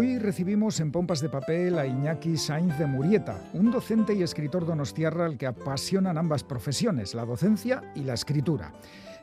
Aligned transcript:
Hoy 0.00 0.16
recibimos 0.16 0.78
en 0.78 0.92
Pompas 0.92 1.20
de 1.20 1.28
Papel 1.28 1.76
a 1.76 1.84
Iñaki 1.84 2.36
Sainz 2.36 2.78
de 2.78 2.86
Murieta, 2.86 3.50
un 3.52 3.72
docente 3.72 4.14
y 4.14 4.22
escritor 4.22 4.64
donostiarra 4.64 5.26
al 5.26 5.36
que 5.36 5.48
apasionan 5.48 6.16
ambas 6.16 6.44
profesiones, 6.44 7.16
la 7.16 7.24
docencia 7.24 7.82
y 7.96 8.04
la 8.04 8.14
escritura. 8.14 8.72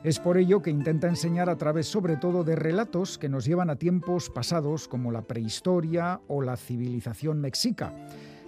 Es 0.04 0.20
por 0.20 0.36
ello 0.36 0.60
que 0.60 0.68
intenta 0.68 1.08
enseñar 1.08 1.48
a 1.48 1.56
través 1.56 1.86
sobre 1.86 2.18
todo 2.18 2.44
de 2.44 2.56
relatos 2.56 3.16
que 3.16 3.30
nos 3.30 3.46
llevan 3.46 3.70
a 3.70 3.76
tiempos 3.76 4.28
pasados 4.28 4.86
como 4.86 5.10
la 5.10 5.22
prehistoria 5.22 6.20
o 6.28 6.42
la 6.42 6.58
civilización 6.58 7.40
mexica. 7.40 7.94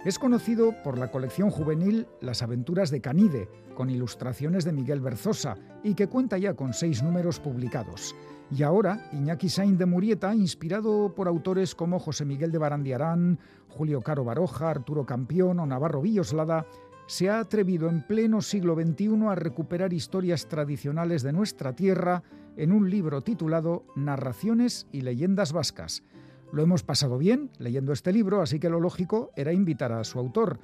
Es 0.05 0.17
conocido 0.17 0.73
por 0.81 0.97
la 0.97 1.11
colección 1.11 1.49
juvenil 1.49 2.07
Las 2.21 2.41
aventuras 2.41 2.89
de 2.89 3.01
Canide, 3.01 3.49
con 3.75 3.89
ilustraciones 3.89 4.63
de 4.63 4.71
Miguel 4.71 5.01
Berzosa, 5.01 5.57
y 5.83 5.93
que 5.93 6.07
cuenta 6.07 6.37
ya 6.37 6.53
con 6.53 6.73
seis 6.73 7.03
números 7.03 7.41
publicados. 7.41 8.15
Y 8.49 8.63
ahora, 8.63 9.09
Iñaki 9.11 9.49
Sainz 9.49 9.77
de 9.77 9.85
Murieta, 9.85 10.33
inspirado 10.33 11.13
por 11.13 11.27
autores 11.27 11.75
como 11.75 11.99
José 11.99 12.23
Miguel 12.23 12.49
de 12.53 12.59
Barandiarán, 12.59 13.39
Julio 13.67 14.01
Caro 14.01 14.23
Baroja, 14.23 14.69
Arturo 14.69 15.05
Campión 15.05 15.59
o 15.59 15.65
Navarro 15.65 16.01
Villoslada, 16.01 16.65
se 17.05 17.29
ha 17.29 17.39
atrevido 17.39 17.89
en 17.89 18.07
pleno 18.07 18.41
siglo 18.41 18.75
XXI 18.75 19.25
a 19.27 19.35
recuperar 19.35 19.91
historias 19.91 20.47
tradicionales 20.47 21.23
de 21.23 21.33
nuestra 21.33 21.75
tierra 21.75 22.23
en 22.55 22.71
un 22.71 22.89
libro 22.89 23.21
titulado 23.21 23.83
Narraciones 23.97 24.87
y 24.93 25.01
leyendas 25.01 25.51
vascas. 25.51 26.03
Lo 26.51 26.63
hemos 26.63 26.83
pasado 26.83 27.17
bien 27.19 27.51
leyendo 27.59 27.93
este 27.93 28.11
libro, 28.11 28.41
así 28.41 28.59
que 28.59 28.69
lo 28.69 28.79
lógico 28.79 29.31
era 29.35 29.53
invitar 29.53 29.91
a 29.91 30.03
su 30.03 30.17
autor. 30.17 30.59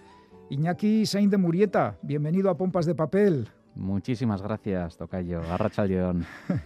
Iñaki 0.49 1.05
Sainz 1.05 1.29
de 1.29 1.37
Murieta, 1.37 1.97
bienvenido 2.01 2.49
a 2.49 2.57
Pompas 2.57 2.87
de 2.87 2.95
Papel. 2.95 3.49
Muchísimas 3.75 4.41
gracias, 4.41 4.97
Tocayo. 4.97 5.41
Arracha 5.41 5.85
León. 5.85 6.25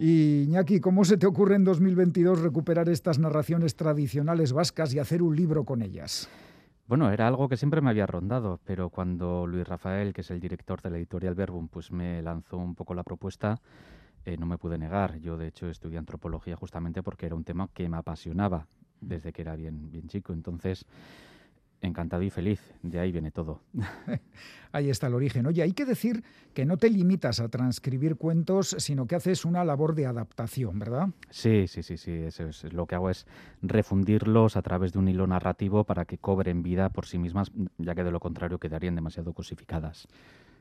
Y 0.00 0.44
Iñaki, 0.44 0.78
¿cómo 0.78 1.04
se 1.04 1.16
te 1.16 1.26
ocurre 1.26 1.56
en 1.56 1.64
2022 1.64 2.40
recuperar 2.40 2.88
estas 2.88 3.18
narraciones 3.18 3.74
tradicionales 3.74 4.52
vascas 4.52 4.94
y 4.94 5.00
hacer 5.00 5.22
un 5.22 5.34
libro 5.34 5.64
con 5.64 5.82
ellas? 5.82 6.28
Bueno, 6.86 7.10
era 7.10 7.26
algo 7.26 7.48
que 7.48 7.56
siempre 7.56 7.80
me 7.80 7.90
había 7.90 8.06
rondado, 8.06 8.60
pero 8.64 8.90
cuando 8.90 9.44
Luis 9.48 9.66
Rafael, 9.66 10.12
que 10.12 10.20
es 10.20 10.30
el 10.30 10.38
director 10.38 10.80
de 10.82 10.90
la 10.90 10.98
editorial 10.98 11.34
Verbum, 11.34 11.66
pues 11.66 11.90
me 11.90 12.22
lanzó 12.22 12.58
un 12.58 12.76
poco 12.76 12.94
la 12.94 13.02
propuesta, 13.02 13.60
eh, 14.28 14.36
no 14.36 14.44
me 14.44 14.58
pude 14.58 14.76
negar. 14.76 15.18
Yo, 15.20 15.38
de 15.38 15.48
hecho, 15.48 15.68
estudié 15.68 15.98
antropología 15.98 16.54
justamente 16.54 17.02
porque 17.02 17.26
era 17.26 17.34
un 17.34 17.44
tema 17.44 17.68
que 17.72 17.88
me 17.88 17.96
apasionaba 17.96 18.66
desde 19.00 19.32
que 19.32 19.40
era 19.40 19.56
bien, 19.56 19.90
bien 19.90 20.06
chico. 20.06 20.34
Entonces, 20.34 20.84
encantado 21.80 22.22
y 22.22 22.28
feliz. 22.28 22.60
De 22.82 22.98
ahí 22.98 23.10
viene 23.10 23.30
todo. 23.30 23.62
ahí 24.72 24.90
está 24.90 25.06
el 25.06 25.14
origen. 25.14 25.46
Oye, 25.46 25.62
hay 25.62 25.72
que 25.72 25.86
decir 25.86 26.22
que 26.52 26.66
no 26.66 26.76
te 26.76 26.90
limitas 26.90 27.40
a 27.40 27.48
transcribir 27.48 28.16
cuentos, 28.16 28.76
sino 28.78 29.06
que 29.06 29.14
haces 29.14 29.46
una 29.46 29.64
labor 29.64 29.94
de 29.94 30.04
adaptación, 30.04 30.78
¿verdad? 30.78 31.08
Sí, 31.30 31.66
sí, 31.66 31.82
sí, 31.82 31.96
sí. 31.96 32.12
Eso 32.12 32.48
es. 32.48 32.70
Lo 32.72 32.86
que 32.86 32.96
hago 32.96 33.08
es 33.08 33.26
refundirlos 33.62 34.56
a 34.56 34.62
través 34.62 34.92
de 34.92 34.98
un 34.98 35.08
hilo 35.08 35.26
narrativo 35.26 35.84
para 35.84 36.04
que 36.04 36.18
cobren 36.18 36.62
vida 36.62 36.90
por 36.90 37.06
sí 37.06 37.18
mismas, 37.18 37.50
ya 37.78 37.94
que 37.94 38.04
de 38.04 38.10
lo 38.10 38.20
contrario 38.20 38.58
quedarían 38.58 38.94
demasiado 38.94 39.32
cosificadas. 39.32 40.06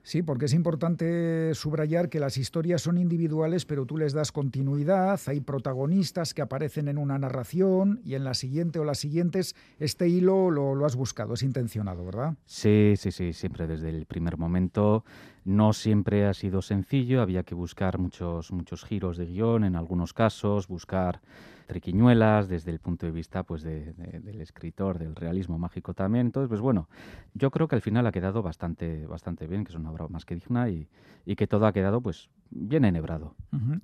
Sí, 0.07 0.23
porque 0.23 0.45
es 0.45 0.53
importante 0.53 1.53
subrayar 1.53 2.07
que 2.07 2.21
las 2.21 2.37
historias 2.37 2.81
son 2.81 2.97
individuales, 2.97 3.65
pero 3.65 3.85
tú 3.85 3.97
les 3.97 4.13
das 4.13 4.31
continuidad, 4.31 5.19
hay 5.25 5.41
protagonistas 5.41 6.33
que 6.33 6.41
aparecen 6.41 6.87
en 6.87 6.97
una 6.97 7.19
narración 7.19 7.99
y 8.05 8.15
en 8.15 8.23
la 8.23 8.33
siguiente 8.33 8.79
o 8.79 8.85
las 8.85 8.99
siguientes 8.99 9.53
este 9.79 10.07
hilo 10.07 10.49
lo, 10.49 10.75
lo 10.75 10.85
has 10.85 10.95
buscado, 10.95 11.33
es 11.33 11.43
intencionado, 11.43 12.05
¿verdad? 12.05 12.35
Sí, 12.45 12.93
sí, 12.95 13.11
sí, 13.11 13.33
siempre 13.33 13.67
desde 13.67 13.89
el 13.89 14.05
primer 14.05 14.37
momento. 14.37 15.03
No 15.47 15.71
siempre 15.71 16.25
ha 16.25 16.33
sido 16.33 16.61
sencillo, 16.61 17.21
había 17.21 17.43
que 17.43 17.55
buscar 17.55 17.99
muchos, 17.99 18.51
muchos 18.51 18.83
giros 18.83 19.15
de 19.15 19.27
guion 19.27 19.63
en 19.63 19.77
algunos 19.77 20.11
casos, 20.11 20.67
buscar 20.67 21.21
triquiñuelas 21.67 22.49
desde 22.49 22.71
el 22.71 22.79
punto 22.79 23.05
de 23.05 23.13
vista 23.13 23.43
pues 23.43 23.63
del 23.63 24.41
escritor, 24.41 24.99
del 24.99 25.15
realismo 25.15 25.57
mágico 25.57 25.93
también. 25.93 26.25
Entonces, 26.25 26.49
pues 26.49 26.59
bueno, 26.59 26.89
yo 27.33 27.49
creo 27.49 27.69
que 27.69 27.75
al 27.75 27.81
final 27.81 28.05
ha 28.05 28.11
quedado 28.11 28.43
bastante, 28.43 29.07
bastante 29.07 29.47
bien, 29.47 29.63
que 29.63 29.71
es 29.71 29.77
una 29.77 29.89
obra 29.89 30.09
más 30.09 30.25
que 30.25 30.35
digna 30.35 30.69
y, 30.69 30.89
que 31.37 31.47
todo 31.47 31.65
ha 31.65 31.71
quedado 31.71 32.01
pues 32.01 32.29
bien 32.49 32.83
enhebrado. 32.83 33.33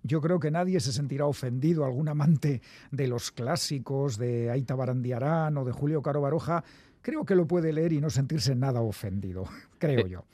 Yo 0.03 0.19
creo 0.19 0.41
que 0.41 0.51
nadie 0.51 0.81
se 0.81 0.91
sentirá 0.91 1.27
ofendido, 1.27 1.85
algún 1.85 2.09
amante 2.09 2.61
de 2.91 3.07
los 3.07 3.31
clásicos 3.31 4.17
de 4.17 4.51
Aita 4.51 4.75
Barandiarán 4.75 5.55
o 5.55 5.63
de 5.63 5.71
Julio 5.71 6.01
Caro 6.01 6.19
Baroja, 6.19 6.61
creo 7.01 7.23
que 7.23 7.35
lo 7.35 7.47
puede 7.47 7.71
leer 7.71 7.93
y 7.93 8.01
no 8.01 8.09
sentirse 8.09 8.53
nada 8.53 8.81
ofendido, 8.81 9.45
creo 9.79 10.07
eh, 10.07 10.09
yo. 10.09 10.25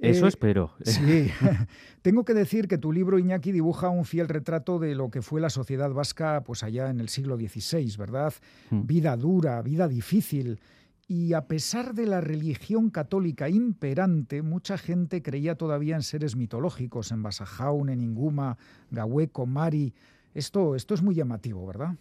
Eso 0.00 0.24
eh, 0.24 0.28
espero. 0.28 0.72
Sí, 0.82 1.30
tengo 2.02 2.24
que 2.24 2.34
decir 2.34 2.68
que 2.68 2.78
tu 2.78 2.92
libro, 2.92 3.18
Iñaki, 3.18 3.52
dibuja 3.52 3.90
un 3.90 4.04
fiel 4.04 4.28
retrato 4.28 4.78
de 4.78 4.94
lo 4.94 5.10
que 5.10 5.22
fue 5.22 5.40
la 5.40 5.50
sociedad 5.50 5.90
vasca 5.90 6.42
pues 6.44 6.62
allá 6.62 6.88
en 6.88 7.00
el 7.00 7.08
siglo 7.08 7.36
XVI, 7.36 7.96
¿verdad? 7.98 8.32
Hmm. 8.70 8.86
Vida 8.86 9.16
dura, 9.16 9.60
vida 9.62 9.88
difícil. 9.88 10.60
Y 11.06 11.34
a 11.34 11.48
pesar 11.48 11.94
de 11.94 12.06
la 12.06 12.20
religión 12.20 12.88
católica 12.88 13.48
imperante, 13.48 14.42
mucha 14.42 14.78
gente 14.78 15.22
creía 15.22 15.56
todavía 15.56 15.96
en 15.96 16.02
seres 16.02 16.36
mitológicos, 16.36 17.10
en 17.10 17.22
Basajaun, 17.22 17.90
en 17.90 18.00
Inguma, 18.00 18.56
Gahueco, 18.90 19.44
Mari. 19.44 19.92
Esto, 20.34 20.76
esto 20.76 20.94
es 20.94 21.02
muy 21.02 21.16
llamativo, 21.16 21.66
¿verdad? 21.66 21.96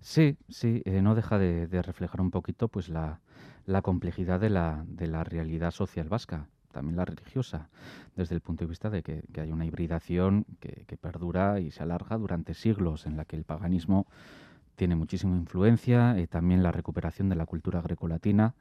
Sí, 0.00 0.36
sí, 0.48 0.82
eh, 0.84 1.02
no 1.02 1.16
deja 1.16 1.38
de, 1.38 1.66
reflejar 1.82 2.20
un 2.20 2.30
poquito 2.30 2.68
pues 2.68 2.88
la, 2.88 3.20
complejidad 3.82 4.38
de 4.38 4.50
la, 4.50 4.84
de 4.86 5.08
la 5.08 5.24
realidad 5.24 5.72
social 5.72 6.08
vasca 6.08 6.48
también 6.74 6.96
la 6.96 7.06
religiosa, 7.06 7.70
desde 8.16 8.34
el 8.34 8.42
punto 8.42 8.64
de 8.64 8.68
vista 8.68 8.90
de 8.90 9.02
que, 9.02 9.22
hay 9.40 9.50
una 9.52 9.64
hibridación 9.64 10.44
que, 10.60 10.98
perdura 11.00 11.60
y 11.60 11.70
se 11.70 11.82
alarga 11.82 12.18
durante 12.18 12.52
siglos, 12.52 13.06
en 13.06 13.16
la 13.16 13.24
que 13.24 13.36
el 13.36 13.44
paganismo 13.44 14.06
tiene 14.76 14.96
muchísima 14.96 15.36
influencia, 15.36 16.18
y 16.20 16.26
también 16.26 16.62
la 16.62 16.72
recuperación 16.72 17.28
de 17.28 17.36
la 17.36 17.46
cultura 17.46 17.80
grecolatina, 17.80 18.54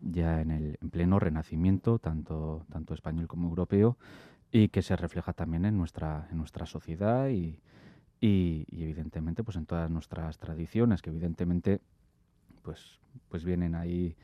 ya 0.00 0.40
en 0.40 0.50
el 0.50 0.78
pleno 0.90 1.18
renacimiento, 1.18 1.98
tanto, 1.98 2.66
tanto 2.70 2.94
español 2.94 3.26
como 3.26 3.48
europeo, 3.48 3.96
y 4.52 4.68
que 4.68 4.82
se 4.82 4.94
refleja 4.96 5.32
también 5.32 5.64
en 5.64 5.76
nuestra, 5.76 6.28
en 6.30 6.36
nuestra 6.36 6.66
sociedad 6.66 7.28
y, 7.28 7.58
y, 8.20 8.66
y, 8.70 8.82
evidentemente 8.82 9.42
pues 9.42 9.56
en 9.56 9.66
todas 9.66 9.90
nuestras 9.90 10.38
tradiciones, 10.38 11.00
que 11.00 11.10
evidentemente 11.10 11.80
pues, 12.62 13.00
pues 13.28 13.44
vienen 13.44 13.74
ahí 13.74 14.16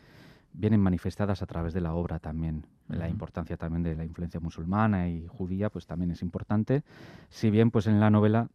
vienen 0.53 0.81
manifestadas 0.81 1.43
a 1.43 1.47
través 1.47 1.73
de 1.73 1.81
la 1.81 1.95
obra 1.95 2.19
también. 2.19 2.67
La 2.89 3.09
importancia 3.09 3.57
también 3.57 3.83
de 3.83 3.95
la 3.95 4.05
influencia 4.05 4.41
musulmana 4.41 5.09
y 5.09 5.27
judía, 5.27 5.71
pues 5.71 5.87
también 5.87 6.11
es 6.11 6.23
importante. 6.23 6.83
Si 7.29 7.51
bien, 7.51 7.71
pues 7.71 7.87
en 7.87 8.01
la 8.01 8.11
novela, 8.11 8.49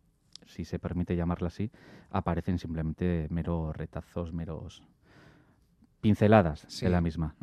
si 0.46 0.66
se 0.66 0.80
permite 0.80 1.16
llamarla 1.16 1.48
así, 1.48 1.72
aparecen 2.09 2.58
simplemente 2.59 3.28
meros 3.30 3.76
retazos, 3.76 4.34
meros 4.34 4.84
pinceladas 6.02 6.68
de 6.81 6.90
la 6.90 7.00
misma. 7.00 7.36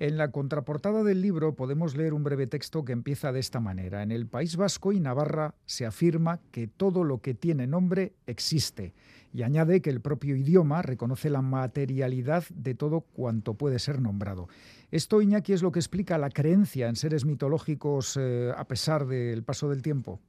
En 0.00 0.16
la 0.16 0.32
contraportada 0.32 1.04
del 1.04 1.22
libro 1.22 1.54
podemos 1.54 1.96
leer 1.96 2.14
un 2.14 2.24
breve 2.24 2.48
texto 2.48 2.84
que 2.84 2.92
empieza 2.92 3.30
de 3.30 3.38
esta 3.38 3.60
manera. 3.60 4.02
En 4.02 4.10
el 4.10 4.26
País 4.26 4.56
Vasco 4.56 4.92
y 4.92 4.98
Navarra 4.98 5.54
se 5.66 5.86
afirma 5.86 6.40
que 6.50 6.66
todo 6.66 7.04
lo 7.04 7.18
que 7.18 7.34
tiene 7.34 7.68
nombre 7.68 8.12
existe 8.26 8.92
y 9.32 9.42
añade 9.42 9.82
que 9.82 9.90
el 9.90 10.00
propio 10.00 10.34
idioma 10.34 10.82
reconoce 10.82 11.30
la 11.30 11.42
materialidad 11.42 12.44
de 12.52 12.74
todo 12.74 13.02
cuanto 13.02 13.54
puede 13.54 13.78
ser 13.78 14.00
nombrado. 14.00 14.48
Esto, 14.90 15.22
Iñaki, 15.22 15.52
es 15.52 15.62
lo 15.62 15.70
que 15.70 15.78
explica 15.78 16.18
la 16.18 16.30
creencia 16.30 16.88
en 16.88 16.96
seres 16.96 17.24
mitológicos 17.24 18.16
eh, 18.16 18.52
a 18.56 18.64
pesar 18.66 19.06
del 19.06 19.44
paso 19.44 19.68
del 19.68 19.82
tiempo. 19.82 20.20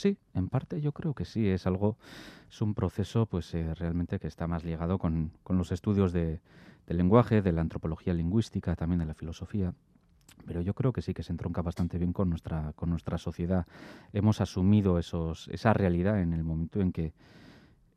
Sí, 0.00 0.16
en 0.32 0.48
parte 0.48 0.80
yo 0.80 0.92
creo 0.92 1.12
que 1.12 1.26
sí, 1.26 1.46
es 1.46 1.66
algo, 1.66 1.98
es 2.48 2.62
un 2.62 2.72
proceso 2.72 3.26
pues 3.26 3.52
eh, 3.52 3.74
realmente 3.74 4.18
que 4.18 4.28
está 4.28 4.46
más 4.46 4.64
ligado 4.64 4.96
con, 4.98 5.30
los 5.50 5.72
estudios 5.72 6.14
de, 6.14 6.40
del 6.86 6.96
lenguaje, 6.96 7.42
de 7.42 7.52
la 7.52 7.60
antropología 7.60 8.14
lingüística, 8.14 8.74
también 8.76 9.00
de 9.00 9.04
la 9.04 9.12
filosofía. 9.12 9.74
Pero 10.46 10.62
yo 10.62 10.72
creo 10.72 10.94
que 10.94 11.02
sí 11.02 11.12
que 11.12 11.22
se 11.22 11.32
entronca 11.32 11.60
bastante 11.60 11.98
bien 11.98 12.14
con 12.14 12.30
nuestra, 12.30 12.72
con 12.76 12.88
nuestra 12.88 13.18
sociedad. 13.18 13.66
Hemos 14.14 14.40
asumido 14.40 14.98
esos, 14.98 15.48
esa 15.48 15.74
realidad 15.74 16.22
en 16.22 16.32
el 16.32 16.44
momento 16.44 16.80
en 16.80 16.92
que 16.92 17.12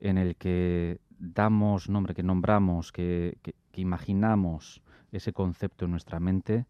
en 0.02 0.18
el 0.18 0.36
que 0.36 1.00
damos 1.18 1.88
nombre, 1.88 2.14
que 2.14 2.24
nombramos, 2.24 2.92
que, 2.92 3.38
imaginamos 3.76 4.82
ese 5.14 5.32
concepto 5.32 5.86
en 5.86 5.92
nuestra 5.92 6.20
mente, 6.20 6.66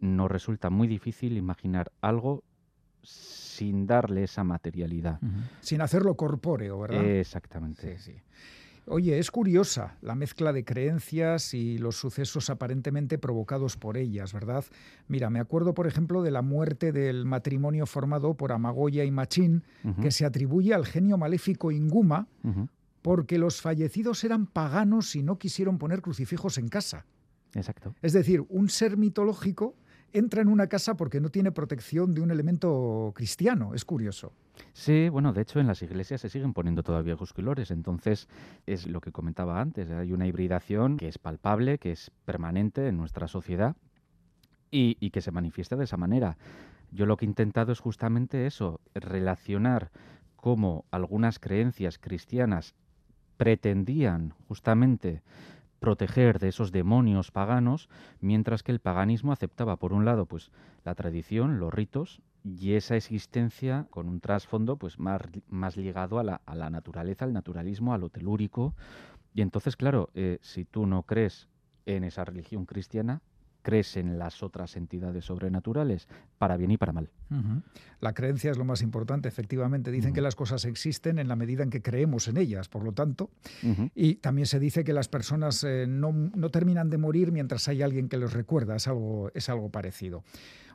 nos 0.00 0.30
resulta 0.30 0.70
muy 0.70 0.88
difícil 0.88 1.36
imaginar 1.36 1.92
algo 2.00 2.42
sin 3.06 3.86
darle 3.86 4.24
esa 4.24 4.44
materialidad. 4.44 5.20
Sin 5.60 5.80
hacerlo 5.80 6.16
corpóreo, 6.16 6.80
¿verdad? 6.80 7.04
Exactamente. 7.04 7.98
Sí, 7.98 8.12
sí. 8.12 8.22
Oye, 8.88 9.18
es 9.18 9.32
curiosa 9.32 9.96
la 10.00 10.14
mezcla 10.14 10.52
de 10.52 10.64
creencias 10.64 11.54
y 11.54 11.76
los 11.78 11.96
sucesos 11.96 12.50
aparentemente 12.50 13.18
provocados 13.18 13.76
por 13.76 13.96
ellas, 13.96 14.32
¿verdad? 14.32 14.64
Mira, 15.08 15.28
me 15.28 15.40
acuerdo, 15.40 15.74
por 15.74 15.88
ejemplo, 15.88 16.22
de 16.22 16.30
la 16.30 16.40
muerte 16.40 16.92
del 16.92 17.24
matrimonio 17.24 17.86
formado 17.86 18.34
por 18.34 18.52
Amagoya 18.52 19.02
y 19.02 19.10
Machín, 19.10 19.64
que 20.00 20.12
se 20.12 20.24
atribuye 20.24 20.72
al 20.72 20.86
genio 20.86 21.18
maléfico 21.18 21.72
Inguma, 21.72 22.28
porque 23.02 23.38
los 23.38 23.60
fallecidos 23.60 24.22
eran 24.22 24.46
paganos 24.46 25.16
y 25.16 25.22
no 25.24 25.36
quisieron 25.36 25.78
poner 25.78 26.00
crucifijos 26.00 26.56
en 26.58 26.68
casa. 26.68 27.06
Exacto. 27.54 27.92
Es 28.02 28.12
decir, 28.12 28.44
un 28.48 28.68
ser 28.68 28.96
mitológico 28.96 29.74
entra 30.16 30.42
en 30.42 30.48
una 30.48 30.66
casa 30.68 30.96
porque 30.96 31.20
no 31.20 31.30
tiene 31.30 31.52
protección 31.52 32.14
de 32.14 32.20
un 32.20 32.30
elemento 32.30 33.12
cristiano. 33.14 33.74
Es 33.74 33.84
curioso. 33.84 34.32
Sí, 34.72 35.08
bueno, 35.08 35.32
de 35.32 35.42
hecho 35.42 35.60
en 35.60 35.66
las 35.66 35.82
iglesias 35.82 36.20
se 36.20 36.28
siguen 36.28 36.54
poniendo 36.54 36.82
todavía 36.82 37.16
colores, 37.34 37.70
entonces 37.70 38.28
es 38.66 38.86
lo 38.86 39.00
que 39.00 39.12
comentaba 39.12 39.60
antes, 39.60 39.90
hay 39.90 40.12
una 40.12 40.26
hibridación 40.26 40.96
que 40.96 41.08
es 41.08 41.18
palpable, 41.18 41.78
que 41.78 41.92
es 41.92 42.10
permanente 42.24 42.88
en 42.88 42.96
nuestra 42.96 43.28
sociedad 43.28 43.76
y, 44.70 44.96
y 45.00 45.10
que 45.10 45.20
se 45.20 45.30
manifiesta 45.30 45.76
de 45.76 45.84
esa 45.84 45.96
manera. 45.96 46.38
Yo 46.90 47.04
lo 47.04 47.16
que 47.16 47.24
he 47.24 47.28
intentado 47.28 47.72
es 47.72 47.80
justamente 47.80 48.46
eso, 48.46 48.80
relacionar 48.94 49.90
cómo 50.36 50.84
algunas 50.90 51.38
creencias 51.38 51.98
cristianas 51.98 52.74
pretendían 53.36 54.32
justamente 54.48 55.22
proteger 55.86 56.40
de 56.40 56.48
esos 56.48 56.72
demonios 56.72 57.30
paganos, 57.30 57.88
mientras 58.20 58.64
que 58.64 58.72
el 58.72 58.80
paganismo 58.80 59.30
aceptaba, 59.30 59.76
por 59.76 59.92
un 59.92 60.04
lado, 60.04 60.26
pues 60.26 60.50
la 60.84 60.96
tradición, 60.96 61.60
los 61.60 61.72
ritos, 61.72 62.22
y 62.42 62.72
esa 62.72 62.96
existencia 62.96 63.86
con 63.90 64.08
un 64.08 64.18
trasfondo 64.18 64.78
pues 64.78 64.98
más, 64.98 65.20
más 65.48 65.76
ligado 65.76 66.18
a 66.18 66.24
la, 66.24 66.40
a 66.44 66.56
la 66.56 66.70
naturaleza, 66.70 67.24
al 67.24 67.32
naturalismo, 67.32 67.94
a 67.94 67.98
lo 67.98 68.08
telúrico. 68.08 68.74
Y 69.32 69.42
entonces, 69.42 69.76
claro, 69.76 70.10
eh, 70.14 70.38
si 70.42 70.64
tú 70.64 70.86
no 70.86 71.04
crees 71.04 71.48
en 71.84 72.02
esa 72.02 72.24
religión 72.24 72.66
cristiana, 72.66 73.22
crees 73.66 73.96
en 73.96 74.16
las 74.16 74.44
otras 74.44 74.76
entidades 74.76 75.24
sobrenaturales, 75.24 76.06
para 76.38 76.56
bien 76.56 76.70
y 76.70 76.76
para 76.76 76.92
mal. 76.92 77.10
La 77.98 78.14
creencia 78.14 78.52
es 78.52 78.58
lo 78.58 78.64
más 78.64 78.80
importante, 78.80 79.28
efectivamente. 79.28 79.90
Dicen 79.90 80.12
que 80.12 80.20
las 80.20 80.36
cosas 80.36 80.64
existen 80.66 81.18
en 81.18 81.26
la 81.26 81.34
medida 81.34 81.64
en 81.64 81.70
que 81.70 81.82
creemos 81.82 82.28
en 82.28 82.36
ellas, 82.36 82.68
por 82.68 82.84
lo 82.84 82.92
tanto. 82.92 83.28
Y 83.96 84.16
también 84.16 84.46
se 84.46 84.60
dice 84.60 84.84
que 84.84 84.92
las 84.92 85.08
personas 85.08 85.64
eh, 85.64 85.86
no, 85.88 86.12
no, 86.12 86.50
terminan 86.50 86.90
de 86.90 86.98
morir 86.98 87.32
mientras 87.32 87.66
hay 87.66 87.82
alguien 87.82 88.08
que 88.08 88.18
los 88.18 88.34
recuerda. 88.34 88.76
Es 88.76 88.86
algo, 88.86 89.32
es 89.34 89.48
algo 89.48 89.68
parecido. 89.68 90.22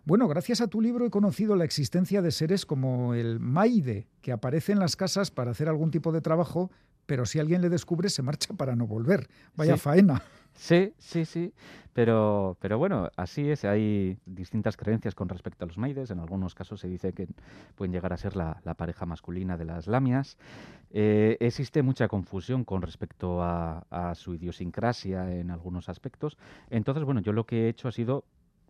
Bueno, 0.04 0.28
gracias 0.28 0.60
a 0.60 0.68
tu 0.68 0.82
libro 0.82 1.06
he 1.06 1.10
conocido 1.10 1.56
la 1.56 1.64
existencia 1.64 2.22
de 2.22 2.32
seres 2.32 2.66
como 2.66 3.14
el 3.14 3.40
Maide, 3.40 4.10
que 4.22 4.34
aparece 4.34 4.74
en 4.74 4.80
las 4.80 4.98
casas 4.98 5.32
para 5.32 5.52
hacer 5.52 5.70
algún 5.70 5.92
tipo 5.92 6.12
de 6.12 6.20
trabajo, 6.20 6.72
pero 7.06 7.26
si 7.26 7.40
alguien 7.40 7.62
le 7.62 7.70
descubre 7.70 8.10
se 8.10 8.22
marcha 8.22 8.54
para 8.54 8.76
no 8.76 8.86
volver. 8.86 9.30
Vaya 9.56 9.78
faena. 9.78 10.22
Sí, 10.62 10.94
sí, 11.00 11.26
sí. 11.26 11.54
Pero, 11.92 12.56
pero 12.62 12.78
bueno, 12.78 13.10
así 13.16 13.50
es. 13.50 13.66
Hay 13.66 14.20
distintas 14.28 14.78
creencias 14.78 15.16
con 15.16 15.28
respecto 15.28 15.66
a 15.66 15.68
los 15.68 15.80
maides. 15.80 16.12
En 16.12 16.20
algunos 16.20 16.54
casos 16.54 16.80
se 16.80 16.88
dice 16.88 17.14
que 17.14 17.28
pueden 17.76 17.92
llegar 17.92 18.14
a 18.14 18.18
ser 18.18 18.36
la, 18.36 18.62
pareja 18.78 19.08
masculina 19.08 19.58
de 19.58 19.66
las 19.66 19.88
lamias. 19.88 20.38
Eh, 20.92 21.36
existe 21.40 21.82
mucha 21.82 22.08
confusión 22.08 22.64
con 22.64 22.84
respecto 22.84 23.42
a, 23.42 23.88
a, 23.90 24.14
su 24.14 24.36
idiosincrasia 24.36 25.34
en 25.34 25.50
algunos 25.50 25.90
aspectos. 25.90 26.38
Entonces, 26.70 27.06
bueno, 27.06 27.22
yo 27.22 27.34
lo 27.34 27.48
que 27.48 27.66
he 27.66 27.70
hecho 27.70 27.88
ha 27.88 27.92
sido 27.92 28.24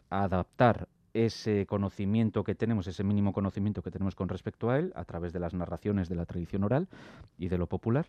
adaptar 0.09 0.87
ese 1.13 1.65
conocimiento 1.65 2.45
que 2.45 2.55
tenemos, 2.55 2.87
ese 2.87 3.03
mínimo 3.03 3.33
conocimiento 3.33 3.81
que 3.81 3.91
tenemos 3.91 4.15
con 4.15 4.29
respecto 4.29 4.69
a 4.69 4.79
él, 4.79 4.93
a 4.95 5.03
través 5.03 5.33
de 5.33 5.41
las 5.41 5.53
narraciones 5.53 6.07
de 6.07 6.15
la 6.15 6.25
tradición 6.25 6.63
oral 6.63 6.87
y 7.37 7.49
de 7.49 7.57
lo 7.57 7.67
popular, 7.67 8.07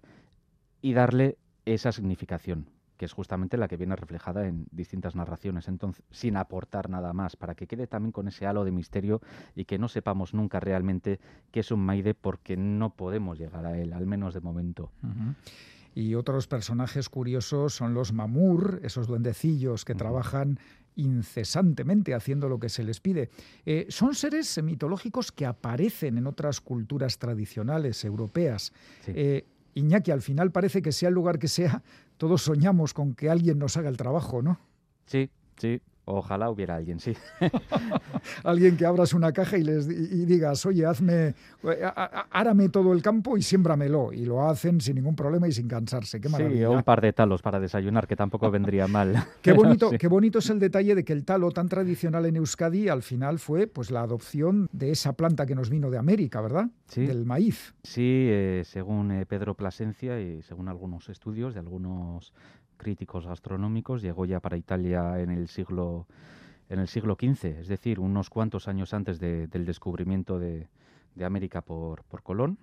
y 0.80 0.92
darle 0.92 1.36
esa 1.64 1.90
significación, 1.90 2.68
que 3.02 3.06
es 3.06 3.14
justamente 3.14 3.56
la 3.56 3.66
que 3.66 3.76
viene 3.76 3.96
reflejada 3.96 4.46
en 4.46 4.68
distintas 4.70 5.16
narraciones, 5.16 5.66
entonces, 5.66 6.04
sin 6.12 6.36
aportar 6.36 6.88
nada 6.88 7.12
más, 7.12 7.34
para 7.34 7.56
que 7.56 7.66
quede 7.66 7.88
también 7.88 8.12
con 8.12 8.28
ese 8.28 8.46
halo 8.46 8.64
de 8.64 8.70
misterio 8.70 9.20
y 9.56 9.64
que 9.64 9.76
no 9.76 9.88
sepamos 9.88 10.34
nunca 10.34 10.60
realmente 10.60 11.18
qué 11.50 11.58
es 11.58 11.72
un 11.72 11.80
Maide, 11.80 12.14
porque 12.14 12.56
no 12.56 12.94
podemos 12.94 13.40
llegar 13.40 13.66
a 13.66 13.76
él, 13.76 13.92
al 13.92 14.06
menos 14.06 14.34
de 14.34 14.40
momento. 14.40 14.92
Y 15.96 16.14
otros 16.14 16.46
personajes 16.46 17.08
curiosos 17.08 17.74
son 17.74 17.92
los 17.92 18.12
mamur, 18.12 18.78
esos 18.84 19.08
duendecillos 19.08 19.84
que 19.84 19.96
trabajan 19.96 20.60
incesantemente 20.94 22.14
haciendo 22.14 22.48
lo 22.48 22.60
que 22.60 22.68
se 22.68 22.84
les 22.84 23.00
pide. 23.00 23.30
Eh, 23.66 23.86
son 23.88 24.14
seres 24.14 24.62
mitológicos 24.62 25.32
que 25.32 25.46
aparecen 25.46 26.18
en 26.18 26.28
otras 26.28 26.60
culturas 26.60 27.18
tradicionales 27.18 28.04
europeas. 28.04 28.72
Eh, 29.08 29.46
Iñaki, 29.74 30.10
al 30.10 30.22
final 30.22 30.50
parece 30.50 30.82
que 30.82 30.92
sea 30.92 31.08
el 31.08 31.14
lugar 31.14 31.38
que 31.38 31.48
sea, 31.48 31.82
todos 32.16 32.42
soñamos 32.42 32.94
con 32.94 33.14
que 33.14 33.30
alguien 33.30 33.58
nos 33.58 33.76
haga 33.76 33.88
el 33.88 33.96
trabajo, 33.96 34.42
¿no? 34.42 34.58
Sí, 35.06 35.30
sí, 35.56 35.80
Ojalá 36.04 36.50
hubiera 36.50 36.74
alguien, 36.74 36.98
sí. 36.98 37.14
alguien 38.44 38.76
que 38.76 38.84
abras 38.84 39.14
una 39.14 39.32
caja 39.32 39.56
y 39.56 39.62
les 39.62 39.88
y 39.88 40.26
digas, 40.26 40.66
oye, 40.66 40.84
hazme, 40.84 41.34
árame 42.30 42.68
todo 42.70 42.92
el 42.92 43.00
campo 43.00 43.36
y 43.36 43.42
siémbramelo. 43.42 44.12
Y 44.12 44.24
lo 44.24 44.48
hacen 44.48 44.80
sin 44.80 44.96
ningún 44.96 45.14
problema 45.14 45.46
y 45.46 45.52
sin 45.52 45.68
cansarse. 45.68 46.20
Qué 46.20 46.28
maravilla. 46.28 46.68
Sí, 46.68 46.74
un 46.74 46.82
par 46.82 47.00
de 47.00 47.12
talos 47.12 47.40
para 47.40 47.60
desayunar, 47.60 48.08
que 48.08 48.16
tampoco 48.16 48.50
vendría 48.50 48.88
mal. 48.88 49.14
qué, 49.42 49.52
bonito, 49.52 49.90
qué 49.98 50.08
bonito 50.08 50.40
es 50.40 50.50
el 50.50 50.58
detalle 50.58 50.96
de 50.96 51.04
que 51.04 51.12
el 51.12 51.24
talo 51.24 51.52
tan 51.52 51.68
tradicional 51.68 52.26
en 52.26 52.36
Euskadi 52.36 52.88
al 52.88 53.02
final 53.02 53.38
fue 53.38 53.68
pues 53.68 53.92
la 53.92 54.00
adopción 54.00 54.68
de 54.72 54.90
esa 54.90 55.12
planta 55.12 55.46
que 55.46 55.54
nos 55.54 55.70
vino 55.70 55.88
de 55.88 55.98
América, 55.98 56.40
¿verdad? 56.40 56.68
Sí. 56.86 57.06
Del 57.06 57.24
maíz. 57.24 57.74
Sí, 57.84 58.26
eh, 58.28 58.62
según 58.64 59.12
eh, 59.12 59.26
Pedro 59.26 59.54
Plasencia 59.54 60.20
y 60.20 60.42
según 60.42 60.68
algunos 60.68 61.08
estudios 61.08 61.54
de 61.54 61.60
algunos 61.60 62.32
críticos 62.82 63.26
gastronómicos, 63.26 64.02
llegó 64.02 64.24
ya 64.24 64.40
para 64.40 64.56
Italia 64.56 65.20
en 65.20 65.30
el 65.30 65.46
siglo 65.46 66.08
en 66.68 66.80
el 66.80 66.88
siglo 66.88 67.16
XV, 67.20 67.60
es 67.60 67.68
decir, 67.68 68.00
unos 68.00 68.30
cuantos 68.30 68.66
años 68.66 68.94
antes 68.94 69.20
del 69.20 69.64
descubrimiento 69.66 70.38
de, 70.38 70.68
América 71.22 71.60
por, 71.60 72.02
por 72.04 72.22
Colón. 72.22 72.58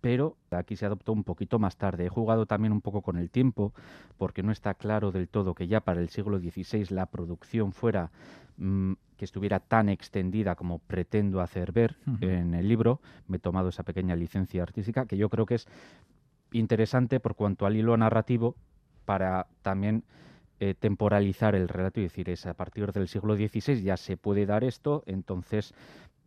Pero 0.00 0.36
aquí 0.50 0.76
se 0.76 0.86
adoptó 0.86 1.12
un 1.12 1.24
poquito 1.24 1.58
más 1.58 1.76
tarde. 1.76 2.06
He 2.06 2.08
jugado 2.08 2.46
también 2.46 2.72
un 2.72 2.80
poco 2.80 3.02
con 3.02 3.16
el 3.16 3.28
tiempo, 3.28 3.74
porque 4.16 4.44
no 4.44 4.52
está 4.52 4.74
claro 4.74 5.10
del 5.10 5.28
todo 5.28 5.54
que 5.54 5.66
ya 5.66 5.80
para 5.80 6.00
el 6.00 6.10
siglo 6.10 6.38
XVI 6.38 6.86
la 6.90 7.06
producción 7.06 7.72
fuera 7.72 8.12
mm, 8.56 8.92
que 9.16 9.24
estuviera 9.24 9.58
tan 9.58 9.88
extendida 9.88 10.54
como 10.54 10.78
pretendo 10.78 11.40
hacer 11.40 11.72
ver 11.72 11.96
en 12.20 12.54
el 12.54 12.68
libro. 12.68 13.00
Me 13.26 13.38
he 13.38 13.40
tomado 13.40 13.70
esa 13.70 13.82
pequeña 13.82 14.14
licencia 14.14 14.62
artística, 14.62 15.06
que 15.06 15.16
yo 15.16 15.28
creo 15.28 15.44
que 15.44 15.56
es 15.56 15.66
interesante 16.52 17.18
por 17.18 17.34
cuanto 17.34 17.66
al 17.66 17.76
hilo 17.76 17.96
narrativo 17.96 18.54
para 19.06 19.46
también 19.62 20.04
eh, 20.60 20.74
temporalizar 20.74 21.54
el 21.54 21.68
relato 21.68 22.00
y 22.00 22.02
decir, 22.02 22.28
es 22.28 22.44
a 22.44 22.52
partir 22.52 22.92
del 22.92 23.08
siglo 23.08 23.36
XVI 23.36 23.82
ya 23.82 23.96
se 23.96 24.18
puede 24.18 24.44
dar 24.44 24.64
esto, 24.64 25.02
entonces 25.06 25.72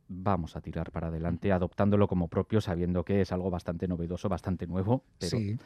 vamos 0.07 0.55
a 0.55 0.61
tirar 0.61 0.91
para 0.91 1.09
adelante 1.09 1.51
adoptándolo 1.51 2.07
como 2.07 2.27
propio, 2.27 2.61
sabiendo 2.61 3.05
que 3.05 3.21
es 3.21 3.31
algo 3.31 3.51
bastante 3.51 3.87
novedoso, 3.87 4.27
bastante 4.27 4.65
nuevo. 4.65 5.03
Sí 5.19 5.57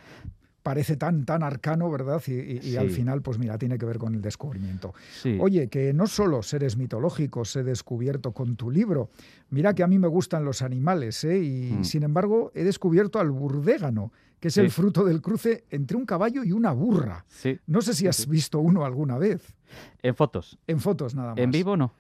parece 0.64 0.96
tan, 0.96 1.26
tan 1.26 1.44
arcano, 1.44 1.92
¿verdad? 1.92 2.22
Y, 2.26 2.78
al 2.78 2.90
final, 2.90 3.22
pues 3.22 3.38
mira, 3.38 3.58
tiene 3.58 3.78
que 3.78 3.86
ver 3.86 3.98
con 3.98 4.16
el 4.16 4.22
descubrimiento. 4.22 4.94
Oye, 5.40 5.68
que 5.68 5.94
no 5.94 6.08
solo 6.08 6.42
seres 6.42 6.78
mitológicos 6.78 7.56
he 7.58 7.64
descubierto 7.64 8.32
con 8.32 8.56
tu 8.56 8.72
libro, 8.72 9.10
mira 9.50 9.76
que 9.76 9.84
a 9.84 9.88
mí 9.88 10.00
me 10.00 10.08
gustan 10.08 10.46
los 10.46 10.62
animales, 10.62 11.24
¿eh? 11.26 11.44
Y 11.44 11.74
mm. 11.74 11.84
sin 11.84 12.04
embargo 12.04 12.52
he 12.56 12.64
descubierto 12.64 13.20
al 13.20 13.30
burdégano, 13.30 14.12
que 14.40 14.48
es 14.48 14.58
el 14.58 14.72
fruto 14.72 15.06
del 15.06 15.22
cruce 15.22 15.66
entre 15.70 15.98
un 15.98 16.06
caballo 16.06 16.44
y 16.44 16.52
una 16.52 16.72
burra. 16.72 17.26
No 17.68 17.82
sé 17.82 17.94
si 17.94 18.08
has 18.08 18.28
visto 18.28 18.60
uno 18.60 18.86
alguna 18.86 19.18
vez. 19.18 19.54
En 20.02 20.16
fotos. 20.16 20.58
En 20.68 20.80
fotos 20.80 21.14
nada 21.14 21.32
más. 21.32 21.40
En 21.40 21.52
vivo 21.52 21.78
no. 21.78 21.94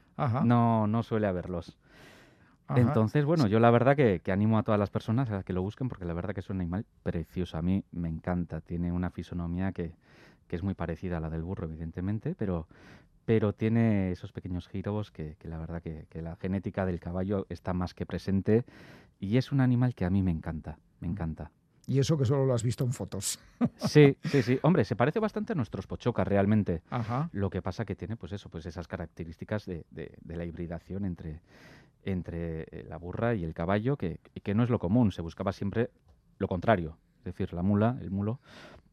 No, 0.44 0.88
no 0.88 1.04
suele 1.04 1.28
haberlos. 1.28 1.78
Entonces, 2.70 3.26
bueno, 3.26 3.48
yo 3.48 3.60
la 3.60 3.72
verdad 3.72 3.96
que, 3.96 4.22
animo 4.32 4.58
a 4.58 4.64
todas 4.64 4.80
las 4.80 4.90
personas 4.90 5.30
a 5.32 5.44
que 5.44 5.54
lo 5.54 5.62
busquen 5.62 5.90
porque 5.90 6.06
la 6.06 6.14
verdad 6.14 6.34
que 6.34 6.40
es 6.40 6.50
un 6.50 6.60
animal 6.60 6.86
precioso. 7.04 7.58
A 7.58 7.62
mí 7.62 7.84
me 7.92 8.10
encanta. 8.10 8.62
Tiene 8.62 8.92
una 8.92 9.10
fisonomía 9.10 9.72
que, 9.72 9.96
es 10.50 10.62
muy 10.62 10.76
parecida 10.76 11.18
a 11.18 11.20
la 11.20 11.32
del 11.32 11.42
burro, 11.42 11.66
evidentemente, 11.66 12.36
pero, 12.38 12.68
pero 13.26 13.54
tiene 13.54 14.12
esos 14.12 14.32
pequeños 14.32 14.68
giros 14.68 15.10
que, 15.10 15.36
la 15.42 15.58
verdad 15.58 15.82
que, 15.82 16.06
que, 16.12 16.22
la 16.22 16.36
genética 16.36 16.86
del 16.86 17.00
caballo 17.00 17.48
está 17.50 17.74
más 17.74 17.96
que 17.96 18.06
presente 18.06 18.64
y 19.20 19.38
es 19.38 19.52
un 19.52 19.62
animal 19.62 19.96
que 19.96 20.06
a 20.06 20.12
mí 20.12 20.22
me 20.22 20.30
encanta, 20.30 20.78
me 21.00 21.08
encanta. 21.08 21.50
Y 21.88 21.98
eso 21.98 22.20
que 22.20 22.26
solo 22.26 22.46
lo 22.46 22.54
has 22.54 22.62
visto 22.62 22.84
en 22.84 22.94
fotos. 22.94 23.40
Sí, 23.78 24.16
sí, 24.26 24.44
sí. 24.44 24.60
Hombre, 24.62 24.86
se 24.86 24.96
parece 24.96 25.20
bastante 25.20 25.54
a 25.54 25.56
nuestros 25.56 25.88
pochocas 25.88 26.28
realmente. 26.28 26.84
Ajá. 26.92 27.30
Lo 27.34 27.50
que 27.50 27.64
pasa 27.64 27.84
que 27.84 27.96
tiene, 27.96 28.16
pues 28.16 28.32
eso, 28.32 28.50
pues 28.50 28.68
esas 28.68 28.88
características 28.88 29.66
de, 29.66 29.86
de 29.90 30.38
la 30.38 30.46
hibridación 30.46 31.04
entre, 31.04 31.42
entre 32.04 32.62
eh, 32.64 32.86
la 32.88 32.98
burra 32.98 33.36
y 33.36 33.44
el 33.44 33.54
caballo, 33.54 33.98
que, 33.98 34.20
que 34.42 34.54
no 34.54 34.64
es 34.64 34.70
lo 34.70 34.80
común, 34.80 35.12
se 35.12 35.22
buscaba 35.22 35.52
siempre 35.52 35.90
lo 36.38 36.48
contrario, 36.48 36.98
es 37.20 37.26
decir, 37.26 37.54
la 37.54 37.62
mula, 37.62 37.98
el 38.02 38.12
mulo, 38.12 38.40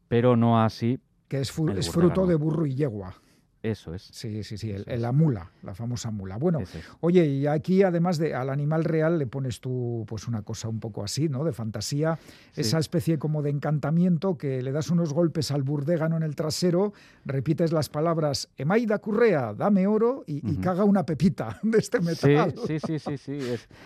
pero 0.07 0.35
no 0.35 0.61
así. 0.61 0.99
Que 1.27 1.39
es, 1.39 1.53
es 1.77 1.89
fruto 1.89 2.25
de 2.25 2.35
burro 2.35 2.65
y 2.65 2.75
yegua. 2.75 3.15
Eso 3.63 3.93
es. 3.93 4.09
Sí, 4.11 4.43
sí, 4.43 4.57
sí, 4.57 4.71
el, 4.71 5.01
la 5.01 5.11
mula, 5.11 5.51
la 5.61 5.75
famosa 5.75 6.09
mula. 6.09 6.37
Bueno, 6.37 6.59
oye, 7.01 7.25
y 7.25 7.45
aquí 7.45 7.83
además 7.83 8.17
de 8.17 8.33
al 8.33 8.49
animal 8.49 8.83
real 8.83 9.19
le 9.19 9.27
pones 9.27 9.61
tú 9.61 10.03
pues 10.07 10.27
una 10.27 10.41
cosa 10.41 10.67
un 10.67 10.79
poco 10.79 11.03
así, 11.03 11.29
¿no? 11.29 11.43
De 11.43 11.53
fantasía, 11.53 12.17
esa 12.55 12.79
especie 12.79 13.19
como 13.19 13.43
de 13.43 13.51
encantamiento 13.51 14.35
que 14.35 14.63
le 14.63 14.71
das 14.71 14.89
unos 14.89 15.13
golpes 15.13 15.51
al 15.51 15.61
burdégano 15.61 16.17
en 16.17 16.23
el 16.23 16.35
trasero, 16.35 16.93
repites 17.23 17.71
las 17.71 17.89
palabras 17.89 18.49
Emaida 18.57 18.97
Currea, 18.97 19.53
dame 19.53 19.85
oro 19.85 20.23
y, 20.25 20.41
caga 20.61 20.83
una 20.83 21.05
pepita 21.05 21.59
de 21.63 21.77
este 21.77 21.99
metal. 22.01 22.55
Sí, 22.65 22.79
sí, 22.79 22.97
sí, 22.97 23.17
sí, 23.17 23.37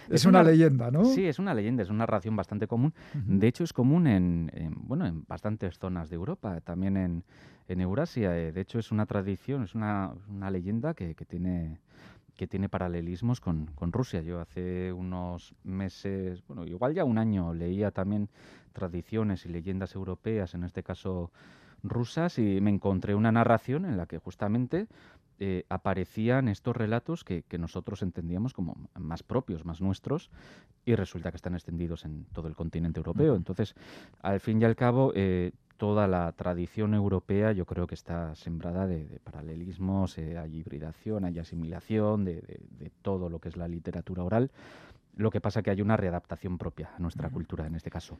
Es, 0.10 0.26
una, 0.26 0.42
leyenda, 0.42 0.90
¿no? 0.90 1.04
Sí, 1.06 1.26
es 1.26 1.38
una 1.38 1.54
leyenda, 1.54 1.84
es 1.84 1.90
una 1.90 2.00
narración 2.00 2.36
bastante 2.36 2.68
común. 2.68 2.94
De 3.14 3.48
hecho, 3.48 3.64
es 3.64 3.74
común 3.74 4.08
en, 4.08 4.52
bueno, 4.84 5.06
en 5.06 5.26
bastantes 5.28 5.78
zonas 5.78 6.10
de 6.10 6.16
Europa, 6.16 6.62
también 6.62 6.96
en 6.98 7.24
en 7.68 7.82
Eurasia. 7.82 8.38
Eh, 8.38 8.52
de 8.52 8.62
hecho, 8.62 8.80
es 8.80 8.92
una 8.92 9.06
tradición, 9.06 9.64
es 9.64 9.76
una, 9.76 10.14
leyenda 10.52 10.94
que, 10.94 11.14
tiene 11.16 11.80
que 12.36 12.48
tiene 12.48 12.68
paralelismos 12.68 13.40
con, 13.40 13.68
con, 13.76 13.94
Rusia. 13.94 14.22
Yo 14.22 14.42
hace 14.42 14.92
unos 14.92 15.56
meses, 15.64 16.44
bueno, 16.48 16.66
igual 16.66 16.94
ya 16.94 17.06
un 17.06 17.18
año, 17.18 17.54
leía 17.54 17.92
también 17.92 18.30
tradiciones 18.74 19.46
y 19.46 19.50
leyendas 19.50 19.96
europeas, 19.96 20.54
en 20.54 20.66
este 20.66 20.84
caso 20.84 21.32
rusas, 21.82 22.38
y 22.40 22.60
me 22.62 22.72
encontré 22.72 23.16
una 23.16 23.32
narración 23.32 23.86
en 23.86 23.96
la 23.96 24.06
que 24.06 24.18
justamente 24.18 24.88
eh, 25.38 25.66
aparecían 25.68 26.48
estos 26.48 26.76
relatos 26.76 27.26
que, 27.26 27.44
nosotros 27.58 28.02
entendíamos 28.02 28.54
como 28.54 28.76
más 28.98 29.22
propios, 29.22 29.66
más 29.66 29.82
nuestros, 29.82 30.30
y 30.86 30.96
resulta 30.96 31.30
que 31.30 31.36
están 31.36 31.56
extendidos 31.56 32.06
en 32.06 32.26
todo 32.32 32.48
el 32.48 32.56
continente 32.56 33.00
europeo. 33.00 33.36
Entonces, 33.36 33.76
al 34.22 34.40
fin 34.40 34.62
y 34.62 34.66
al 34.66 34.78
cabo, 34.78 35.12
eh, 35.14 35.52
toda 35.78 36.08
la 36.08 36.32
tradición 36.32 36.94
europea 36.94 37.52
yo 37.52 37.66
creo 37.66 37.88
que 37.88 37.96
está 37.96 38.36
sembrada 38.36 38.88
de, 38.88 39.20
paralelismos, 39.24 40.18
eh, 40.18 40.38
hay 40.38 40.58
hibridación, 40.58 41.26
hay 41.26 41.40
asimilación 41.40 42.26
de, 42.26 42.42
de, 42.42 42.92
todo 43.02 43.30
lo 43.30 43.40
que 43.40 43.50
es 43.50 43.58
la 43.58 43.68
literatura 43.68 44.24
oral 44.24 44.52
lo 45.18 45.32
que 45.32 45.42
pasa 45.42 45.62
que 45.62 45.72
hay 45.72 45.82
una 45.82 45.98
readaptación 45.98 46.58
propia 46.58 46.92
a 46.96 47.00
nuestra 47.00 47.30
cultura 47.30 47.66
en 47.66 47.76
este 47.76 47.90
caso. 47.90 48.20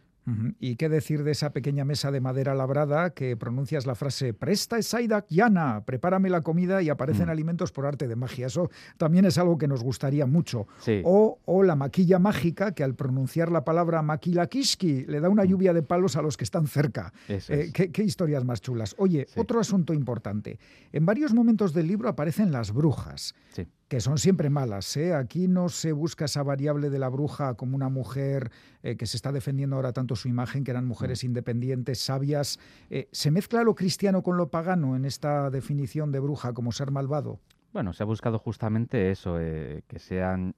¿Y 0.60 0.76
qué 0.76 0.90
decir 0.90 1.24
de 1.24 1.32
esa 1.32 1.52
pequeña 1.52 1.86
mesa 1.86 2.12
de 2.12 2.22
madera 2.22 2.56
labrada 2.56 3.12
que 3.12 3.36
pronuncias 3.36 3.86
la 3.86 3.96
frase 3.96 4.34
Presta 4.34 4.82
Saidak 4.82 5.28
Yana, 5.30 5.84
prepárame 5.86 6.30
la 6.30 6.42
comida 6.42 6.82
y 6.82 6.90
aparecen 6.90 7.30
alimentos 7.30 7.72
por 7.72 7.86
arte 7.86 8.08
de 8.08 8.16
magia? 8.16 8.48
Eso 8.48 8.70
también 8.98 9.26
es 9.26 9.38
algo 9.38 9.58
que 9.58 9.68
nos 9.68 9.84
gustaría 9.84 10.26
mucho. 10.26 10.68
O, 11.04 11.64
la 11.66 11.76
maquilla 11.76 12.20
mágica 12.20 12.74
que 12.74 12.84
al 12.84 12.96
pronunciar 12.96 13.52
la 13.52 13.66
palabra 13.66 14.02
maquilakiski 14.02 15.06
le 15.06 15.20
da 15.20 15.30
una 15.30 15.46
lluvia 15.46 15.74
de 15.74 15.82
palos 15.82 16.16
a 16.16 16.22
los 16.22 16.38
que 16.38 16.44
están 16.44 16.68
cerca. 16.68 17.12
Eh, 17.28 17.72
¿qué, 17.74 18.04
historias 18.04 18.46
más 18.46 18.62
chulas. 18.62 18.96
Oye, 19.00 19.28
otro 19.36 19.60
asunto 19.60 19.94
importante. 19.94 20.60
En 20.92 21.06
varios 21.06 21.34
momentos 21.34 21.74
del 21.74 21.88
libro 21.88 22.08
aparecen 22.08 22.52
las 22.52 22.72
brujas. 22.72 23.34
Sí 23.50 23.68
que 23.96 24.02
son 24.02 24.18
siempre 24.18 24.50
malas. 24.50 24.98
¿eh? 24.98 25.14
Aquí 25.14 25.48
no 25.48 25.70
se 25.70 25.94
busca 25.94 26.26
esa 26.26 26.44
variable 26.44 26.90
de 26.90 27.00
la 27.00 27.08
bruja 27.08 27.54
como 27.54 27.78
una 27.78 27.88
mujer 27.88 28.52
eh, 28.84 28.98
que 28.98 29.06
se 29.06 29.16
está 29.16 29.32
defendiendo 29.32 29.78
ahora 29.78 29.94
tanto 29.94 30.18
su 30.18 30.28
imagen, 30.28 30.66
que 30.66 30.72
eran 30.72 30.86
mujeres 30.86 31.24
mm. 31.24 31.28
independientes, 31.28 32.02
sabias. 32.02 32.60
Eh, 32.90 33.08
¿Se 33.14 33.32
mezcla 33.32 33.64
lo 33.64 33.74
cristiano 33.74 34.22
con 34.22 34.36
lo 34.36 34.50
pagano 34.50 34.98
en 34.98 35.06
esta 35.06 35.50
definición 35.50 36.12
de 36.12 36.20
bruja 36.20 36.52
como 36.52 36.74
ser 36.74 36.92
malvado? 36.92 37.40
Bueno, 37.72 37.94
se 37.94 38.04
ha 38.04 38.06
buscado 38.06 38.38
justamente 38.38 39.12
eso, 39.12 39.38
que 39.38 40.00
sean 40.00 40.56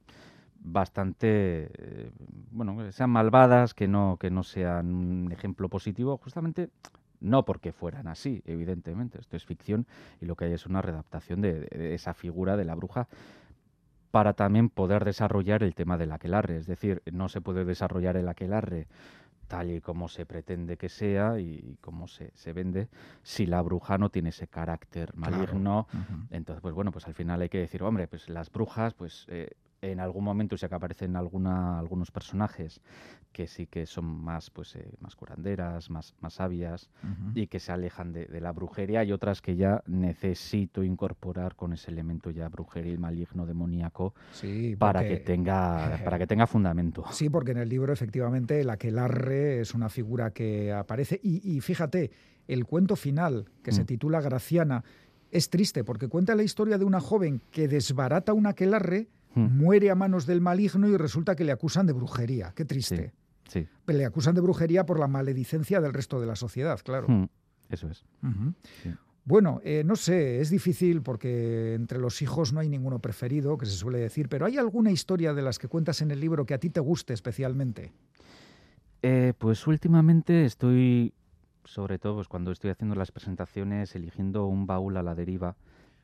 bastante 0.58 1.70
bueno 2.50 2.76
que 2.76 2.90
sean 2.90 3.10
malvadas 3.10 3.72
que 3.72 3.86
no 3.86 4.16
que 4.18 4.28
no 4.28 4.42
sean 4.42 4.92
un 4.92 5.30
ejemplo 5.30 5.68
positivo 5.68 6.18
justamente 6.18 6.70
no 7.20 7.44
porque 7.44 7.72
fueran 7.72 8.08
así, 8.08 8.42
evidentemente, 8.46 9.18
esto 9.20 9.36
es 9.36 9.44
ficción 9.44 9.86
y 10.20 10.26
lo 10.26 10.36
que 10.36 10.46
hay 10.46 10.52
es 10.52 10.66
una 10.66 10.82
redactación 10.82 11.40
de, 11.40 11.68
esa 11.94 12.14
figura 12.14 12.56
de 12.56 12.64
la 12.64 12.74
bruja 12.74 13.08
para 14.10 14.32
también 14.32 14.70
poder 14.70 15.04
desarrollar 15.04 15.62
el 15.62 15.74
tema 15.74 15.98
del 15.98 16.12
aquelarre. 16.12 16.56
Es 16.56 16.66
decir, 16.66 17.02
no 17.12 17.28
se 17.28 17.40
puede 17.40 17.64
desarrollar 17.64 18.16
el 18.16 18.28
aquelarre 18.28 18.86
tal 19.48 19.70
y 19.70 19.80
como 19.80 20.08
se 20.08 20.26
pretende 20.26 20.76
que 20.76 20.88
sea 20.88 21.40
y 21.40 21.78
como 21.80 22.06
se, 22.06 22.30
se 22.34 22.52
vende, 22.52 22.88
si 23.22 23.46
la 23.46 23.62
bruja 23.62 23.96
no 23.96 24.10
tiene 24.10 24.28
ese 24.28 24.46
carácter 24.46 25.14
maligno. 25.16 25.88
Entonces, 26.30 26.60
pues 26.60 26.74
bueno, 26.74 26.92
pues 26.92 27.06
al 27.06 27.14
final 27.14 27.40
hay 27.40 27.48
que 27.48 27.58
decir, 27.58 27.82
hombre, 27.82 28.06
pues 28.08 28.28
las 28.28 28.52
brujas, 28.52 28.94
pues 28.94 29.26
eh, 29.28 29.50
en 29.80 30.00
algún 30.00 30.24
momento 30.24 30.56
ya 30.56 30.68
que 30.68 30.74
aparecen 30.74 31.16
alguna, 31.16 31.78
algunos 31.78 32.10
personajes 32.10 32.80
que 33.32 33.46
sí 33.46 33.66
que 33.66 33.86
son 33.86 34.04
más 34.06 34.50
pues 34.50 34.74
eh, 34.76 34.90
más 35.00 35.14
curanderas, 35.14 35.90
más, 35.90 36.14
más 36.20 36.34
sabias 36.34 36.90
y 37.34 37.46
que 37.46 37.60
se 37.60 37.72
alejan 37.72 38.12
de, 38.12 38.40
la 38.40 38.52
brujería 38.52 39.04
y 39.04 39.12
otras 39.12 39.40
que 39.40 39.56
ya 39.56 39.82
necesito 39.86 40.82
incorporar 40.82 41.54
con 41.54 41.72
ese 41.72 41.90
elemento 41.90 42.30
ya 42.30 42.48
brujeril, 42.48 42.98
maligno, 42.98 43.46
demoníaco 43.46 44.14
para 44.78 45.06
que 45.06 45.18
tenga 45.18 46.00
para 46.04 46.18
que 46.18 46.26
tenga 46.26 46.46
fundamento. 46.46 47.04
Sí, 47.12 47.28
porque 47.28 47.52
en 47.52 47.58
el 47.58 47.68
libro 47.68 47.92
efectivamente 47.92 48.60
el 48.60 48.70
aquelarre 48.70 49.60
es 49.60 49.74
una 49.74 49.88
figura 49.88 50.32
que 50.32 50.72
aparece 50.72 51.20
y, 51.22 51.60
fíjate, 51.60 52.10
el 52.46 52.64
cuento 52.64 52.96
final 52.96 53.50
que 53.62 53.72
se 53.72 53.82
mm. 53.82 53.86
titula 53.86 54.20
Graciana 54.20 54.82
es 55.30 55.50
triste 55.50 55.84
porque 55.84 56.08
cuenta 56.08 56.34
la 56.34 56.42
historia 56.42 56.78
de 56.78 56.84
una 56.84 57.00
joven 57.00 57.42
que 57.50 57.68
desbarata 57.68 58.32
un 58.32 58.46
aquelarre 58.46 59.08
Muere 59.38 59.90
a 59.90 59.94
manos 59.94 60.26
del 60.26 60.40
maligno 60.40 60.88
y 60.88 60.96
resulta 60.96 61.34
que 61.36 61.44
le 61.44 61.52
acusan 61.52 61.86
de 61.86 61.92
brujería. 61.92 62.52
Qué 62.54 62.64
triste. 62.64 63.12
Sí, 63.48 63.66
le 63.86 64.04
acusan 64.04 64.34
de 64.34 64.40
brujería 64.40 64.84
por 64.84 64.98
la 64.98 65.08
maledicencia 65.08 65.80
del 65.80 65.94
resto 65.94 66.20
de 66.20 66.26
la 66.26 66.36
sociedad, 66.36 66.78
claro. 66.84 67.28
Eso 67.70 67.88
es. 67.88 68.04
Bueno, 69.24 69.60
eh, 69.62 69.82
no 69.84 69.94
sé, 69.94 70.40
es 70.40 70.48
difícil 70.48 71.02
porque 71.02 71.74
entre 71.74 71.98
los 71.98 72.22
hijos 72.22 72.54
no 72.54 72.60
hay 72.60 72.68
ninguno 72.70 72.98
preferido, 72.98 73.58
que 73.58 73.66
se 73.66 73.72
suele 73.72 73.98
decir, 73.98 74.26
pero 74.30 74.46
¿hay 74.46 74.56
alguna 74.56 74.90
historia 74.90 75.34
de 75.34 75.42
las 75.42 75.58
que 75.58 75.68
cuentas 75.68 76.00
en 76.00 76.10
el 76.10 76.18
libro 76.18 76.46
que 76.46 76.54
a 76.54 76.58
ti 76.58 76.70
te 76.70 76.80
guste 76.80 77.12
especialmente? 77.12 77.92
Eh, 79.02 79.34
pues 79.36 79.66
últimamente 79.66 80.46
estoy, 80.46 81.12
sobre 81.64 81.98
todo 81.98 82.14
pues 82.14 82.28
cuando 82.28 82.52
estoy 82.52 82.70
haciendo 82.70 82.94
las 82.94 83.12
presentaciones, 83.12 83.94
eligiendo 83.94 84.46
un 84.46 84.66
baúl 84.66 84.96
a 84.96 85.02
la 85.02 85.14
deriva, 85.14 85.56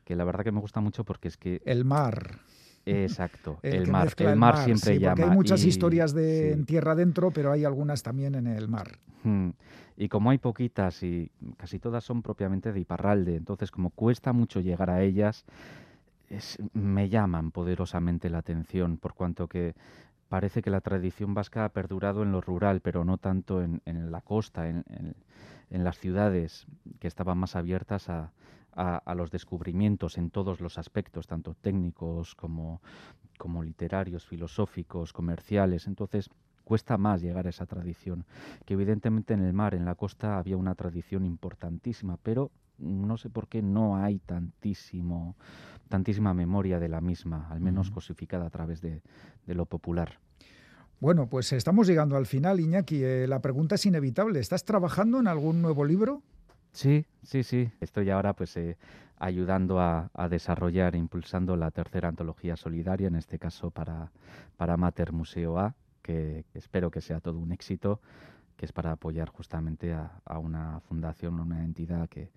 que 0.03 0.15
la 0.15 0.23
verdad 0.23 0.43
que 0.43 0.51
me 0.51 0.59
gusta 0.59 0.79
mucho 0.79 1.03
porque 1.03 1.27
es 1.27 1.37
que... 1.37 1.63
El 1.65 1.83
mar. 1.83 2.41
Exacto, 2.85 3.59
el, 3.63 3.87
mar. 3.87 4.13
El, 4.17 4.35
mar, 4.35 4.57
siempre 4.63 4.99
llama. 4.99 5.15
Porque 5.15 5.23
hay 5.23 5.35
muchas 5.35 5.63
historias 5.63 6.13
de 6.13 6.51
en 6.51 6.65
tierra 6.65 6.91
adentro, 6.91 7.31
pero 7.31 7.51
hay 7.51 7.65
algunas 7.65 8.03
también 8.03 8.35
en 8.35 8.47
el 8.47 8.67
mar. 8.67 8.99
Hmm. 9.23 9.51
Y 9.97 10.09
como 10.09 10.29
hay 10.29 10.37
poquitas 10.37 11.01
y 11.03 11.31
casi 11.57 11.79
todas 11.79 12.03
son 12.03 12.21
propiamente 12.21 12.73
de 12.73 12.79
Iparralde, 12.79 13.35
entonces 13.35 13.71
como 13.71 13.89
cuesta 13.91 14.33
mucho 14.33 14.59
llegar 14.59 14.89
a 14.89 15.01
ellas, 15.01 15.45
me 16.73 17.09
llaman 17.09 17.51
poderosamente 17.51 18.29
la 18.29 18.39
atención, 18.39 18.97
por 18.97 19.13
cuanto 19.13 19.47
que 19.47 19.73
parece 20.27 20.61
que 20.61 20.69
la 20.69 20.81
tradición 20.81 21.33
vasca 21.33 21.65
ha 21.65 21.69
perdurado 21.69 22.23
en 22.23 22.31
lo 22.31 22.41
rural, 22.41 22.81
pero 22.81 23.05
no 23.05 23.17
tanto 23.17 23.61
en, 23.61 23.81
la 24.11 24.21
costa, 24.21 24.67
en, 24.67 24.83
las 25.69 25.97
ciudades 25.97 26.65
que 26.99 27.07
estaban 27.07 27.37
más 27.37 27.55
abiertas 27.55 28.09
a, 28.09 28.31
a, 28.75 29.15
los 29.15 29.31
descubrimientos 29.31 30.17
en 30.17 30.29
todos 30.29 30.59
los 30.59 30.77
aspectos, 30.77 31.27
tanto 31.27 31.53
técnicos 31.53 32.35
como, 32.35 32.81
como 33.37 33.63
literarios, 33.63 34.25
filosóficos, 34.25 35.13
comerciales. 35.13 35.87
Entonces, 35.87 36.29
cuesta 36.63 36.97
más 36.97 37.21
llegar 37.21 37.47
a 37.47 37.49
esa 37.49 37.65
tradición, 37.65 38.25
que 38.65 38.73
evidentemente 38.73 39.33
en 39.33 39.41
el 39.41 39.53
mar, 39.53 39.75
en 39.75 39.85
la 39.85 39.95
costa, 39.95 40.37
había 40.37 40.57
una 40.57 40.75
tradición 40.75 41.25
importantísima, 41.25 42.17
pero 42.17 42.51
no 42.77 43.17
sé 43.17 43.29
por 43.29 43.47
qué 43.47 43.61
no 43.61 43.95
hay 43.95 44.19
tantísimo, 44.19 45.37
tantísima 45.87 46.33
memoria 46.33 46.79
de 46.79 46.89
la 46.89 46.99
misma, 46.99 47.47
al 47.49 47.61
menos 47.61 47.91
cosificada 47.91 48.47
a 48.47 48.49
través 48.49 48.81
de, 48.81 49.01
lo 49.47 49.65
popular. 49.65 50.19
Bueno, 50.99 51.29
pues 51.29 51.53
estamos 51.53 51.87
llegando 51.87 52.17
al 52.17 52.25
final, 52.25 52.59
Iñaki. 52.59 53.03
Eh, 53.03 53.27
la 53.27 53.41
pregunta 53.41 53.75
es 53.75 53.85
inevitable. 53.85 54.39
¿Estás 54.39 54.65
trabajando 54.65 55.19
en 55.19 55.27
algún 55.27 55.61
nuevo 55.61 55.85
libro? 55.85 56.23
Sí, 56.75 57.05
sí, 57.23 57.43
sí. 57.43 57.71
Estoy 57.79 58.09
ahora 58.09 58.33
pues 58.33 58.57
eh, 58.57 58.77
ayudando 59.17 59.79
a, 59.79 60.09
desarrollar 60.29 60.93
e 60.95 60.97
impulsando 60.97 61.55
la 61.55 61.71
tercera 61.71 62.09
antología 62.09 62.57
solidaria, 62.57 63.07
en 63.07 63.15
este 63.15 63.39
caso 63.39 63.71
para, 63.71 64.11
para 64.57 64.75
Mater 64.75 65.13
Museo 65.13 65.57
A, 65.57 65.73
que, 66.01 66.43
espero 66.53 66.91
que 66.91 66.99
sea 66.99 67.21
todo 67.21 67.39
un 67.39 67.53
éxito, 67.53 68.01
que 68.57 68.65
es 68.65 68.73
para 68.73 68.91
apoyar 68.91 69.29
justamente 69.29 69.93
a, 69.93 70.37
una 70.37 70.81
fundación, 70.81 71.39
una 71.39 71.63
entidad 71.63 72.09
que, 72.09 72.29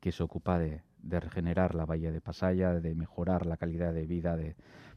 que 0.00 0.10
se 0.10 0.24
ocupa 0.24 0.58
de, 0.58 0.82
regenerar 1.04 1.76
la 1.76 1.86
bahía 1.86 2.10
de 2.10 2.20
Pasaya, 2.20 2.72
de 2.80 2.96
mejorar 2.96 3.46
la 3.46 3.56
calidad 3.56 3.94
de 3.94 4.06
vida 4.06 4.36
de, 4.36 4.56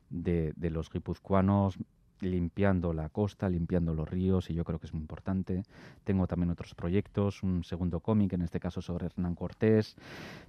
de, 0.10 0.54
de 0.56 0.70
los 0.72 0.90
guipuzcoanos, 0.90 1.78
limpiando 2.22 2.94
la 2.94 3.10
costa, 3.10 3.50
limpiando 3.50 3.94
los 3.94 4.10
ríos, 4.10 4.50
y 4.50 4.54
yo 4.54 4.64
creo 4.64 4.80
que 4.80 4.88
es 4.88 4.94
muy 4.94 5.02
importante. 5.02 5.64
Tengo 6.04 6.28
también 6.28 6.52
otros 6.52 6.76
proyectos, 6.76 7.44
un 7.44 7.64
segundo 7.64 8.00
cómic, 8.00 8.34
en 8.34 8.42
este 8.42 8.60
caso 8.60 8.82
sobre 8.82 9.08
Hernán 9.08 9.36
Cortés. 9.36 9.96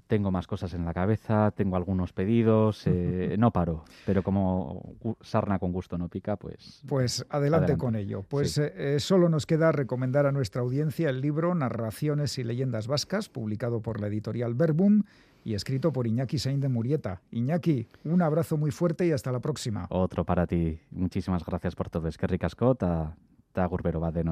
Tengo 0.07 0.31
más 0.31 0.47
cosas 0.47 0.75
en 0.75 0.85
la 0.85 0.95
cabeza, 0.95 1.51
tengo 1.51 1.77
algunos 1.77 2.13
pedidos, 2.13 2.87
eh, 2.87 3.37
no 3.39 3.53
paro, 3.53 3.85
pero 4.07 4.23
como 4.23 4.97
sarna 5.21 5.59
con 5.59 5.73
gusto 5.73 5.99
no 5.99 6.09
pica, 6.09 6.37
pues... 6.37 6.83
Pues 6.87 7.27
adelante, 7.29 7.77
con 7.77 7.97
ello. 7.97 8.25
Pues 8.29 8.59
eh, 8.59 8.73
eh, 8.77 9.01
solo 9.01 9.29
nos 9.29 9.47
queda 9.47 9.73
recomendar 9.73 10.27
a 10.27 10.33
nuestra 10.33 10.63
audiencia 10.63 11.11
el 11.11 11.21
libro 11.21 11.55
Narraciones 11.55 12.39
y 12.39 12.45
Leyendas 12.45 12.87
Vascas, 12.87 13.29
publicado 13.29 13.83
por 13.83 14.01
la 14.01 14.09
editorial 14.09 14.55
Verbum 14.55 15.03
y 15.49 15.55
escrito 15.55 15.95
por 15.95 16.07
Iñaki 16.07 16.39
Sain 16.39 16.61
de 16.61 16.69
Murieta. 16.69 17.23
Iñaki, 17.31 17.89
un 18.05 18.21
abrazo 18.21 18.59
muy 18.59 18.71
fuerte 18.71 19.07
y 19.07 19.13
hasta 19.13 19.33
la 19.33 19.41
próxima. 19.41 19.87
Otro 19.89 20.27
para 20.27 20.47
ti. 20.47 20.79
Muchísimas 20.91 21.43
gracias 21.43 21.75
por 21.75 21.89
todo. 21.89 22.07
Es 22.07 22.19
que 22.19 22.27
ricasco, 22.27 22.75
ta, 22.75 23.17
ta 23.53 23.65
gurbero 23.65 23.99
va 23.99 24.13
de 24.13 24.25